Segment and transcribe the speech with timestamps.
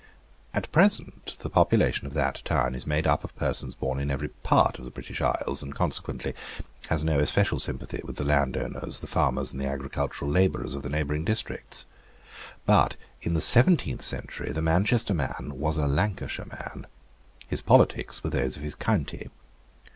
[0.51, 4.29] At present the population of that town is made up of persons born in every
[4.29, 6.33] part of the British Isles, and consequently
[6.89, 10.89] has no especial sympathy with the landowners, the farmers and the agricultural labourers of the
[10.89, 11.85] neighbouring districts.
[12.65, 16.87] But in the seventeenth century the Manchester man was a Lancashire man.
[17.47, 19.29] His politics were those of his county.